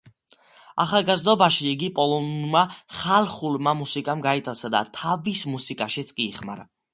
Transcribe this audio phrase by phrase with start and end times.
[0.83, 2.63] ახალგაზრდობაში იგი პოლონურმა
[3.01, 6.67] ხალხურმა მუსიკამ გაიტაცა და თავის მუსიკაშიც კი იხმარა.